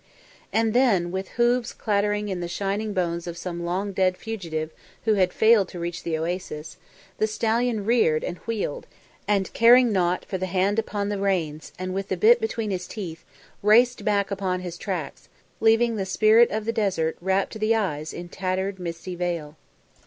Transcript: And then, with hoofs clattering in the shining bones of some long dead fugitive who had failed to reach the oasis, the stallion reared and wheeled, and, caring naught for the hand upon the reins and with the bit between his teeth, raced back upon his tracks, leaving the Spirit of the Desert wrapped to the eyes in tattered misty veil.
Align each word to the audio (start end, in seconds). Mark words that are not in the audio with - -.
And 0.51 0.73
then, 0.73 1.11
with 1.11 1.27
hoofs 1.37 1.73
clattering 1.73 2.27
in 2.27 2.39
the 2.39 2.47
shining 2.47 2.91
bones 2.91 3.27
of 3.27 3.37
some 3.37 3.63
long 3.63 3.91
dead 3.91 4.17
fugitive 4.17 4.71
who 5.05 5.13
had 5.13 5.31
failed 5.31 5.67
to 5.67 5.79
reach 5.79 6.01
the 6.01 6.17
oasis, 6.17 6.77
the 7.19 7.27
stallion 7.27 7.85
reared 7.85 8.23
and 8.23 8.39
wheeled, 8.47 8.87
and, 9.27 9.53
caring 9.53 9.91
naught 9.93 10.25
for 10.25 10.39
the 10.39 10.47
hand 10.47 10.79
upon 10.79 11.09
the 11.09 11.19
reins 11.19 11.71
and 11.77 11.93
with 11.93 12.07
the 12.07 12.17
bit 12.17 12.41
between 12.41 12.71
his 12.71 12.87
teeth, 12.87 13.23
raced 13.61 14.03
back 14.03 14.31
upon 14.31 14.61
his 14.61 14.75
tracks, 14.75 15.29
leaving 15.59 15.97
the 15.97 16.05
Spirit 16.07 16.49
of 16.49 16.65
the 16.65 16.73
Desert 16.73 17.15
wrapped 17.21 17.51
to 17.53 17.59
the 17.59 17.75
eyes 17.75 18.11
in 18.11 18.27
tattered 18.27 18.79
misty 18.79 19.13
veil. 19.13 19.55